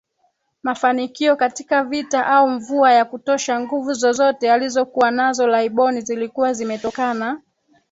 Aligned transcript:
mafanikio 0.63 1.35
katika 1.35 1.83
vita 1.83 2.25
au 2.27 2.49
mvua 2.49 2.93
ya 2.93 3.05
kutosha 3.05 3.59
Nguvu 3.59 3.93
zozote 3.93 4.51
alizokuwa 4.51 5.11
nazo 5.11 5.47
laibon 5.47 6.01
zilikuwa 6.01 6.53
zimetokana 6.53 7.41